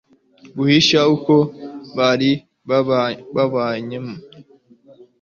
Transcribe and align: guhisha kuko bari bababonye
guhisha 0.55 0.99
kuko 1.11 1.35
bari 1.97 2.31
bababonye 3.33 3.99